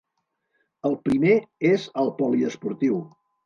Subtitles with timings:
[0.89, 1.37] El primer
[1.75, 3.03] és al poliesportiu.